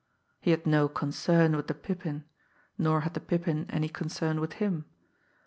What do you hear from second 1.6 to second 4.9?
the Pippin nor had the Pippin any concern with him.